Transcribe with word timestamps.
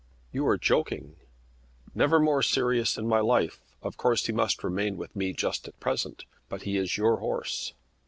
"You 0.31 0.47
are 0.47 0.57
joking." 0.57 1.15
"Never 1.93 2.19
more 2.19 2.41
serious 2.41 2.97
in 2.97 3.07
my 3.07 3.19
life. 3.19 3.61
Of 3.83 3.97
course 3.97 4.25
he 4.25 4.33
must 4.33 4.63
remain 4.63 4.97
with 4.97 5.15
me 5.15 5.31
just 5.31 5.67
at 5.67 5.79
present, 5.79 6.25
but 6.49 6.63
he 6.63 6.75
is 6.75 6.97
your 6.97 7.17
horse." 7.17 7.73